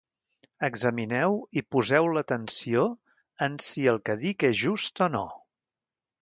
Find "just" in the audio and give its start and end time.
4.65-5.05